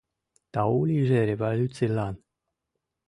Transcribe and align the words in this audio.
Тау 0.53 0.79
лийже 0.89 1.19
революцийлан! 1.31 2.15